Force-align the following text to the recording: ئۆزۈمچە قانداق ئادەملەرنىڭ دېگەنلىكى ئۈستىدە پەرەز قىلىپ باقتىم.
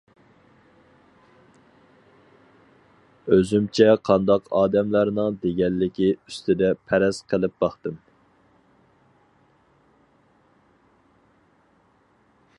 ئۆزۈمچە 3.35 3.87
قانداق 4.09 4.49
ئادەملەرنىڭ 4.61 5.37
دېگەنلىكى 5.43 6.09
ئۈستىدە 6.15 6.71
پەرەز 6.93 7.19
قىلىپ 7.33 7.61
باقتىم. 7.65 8.01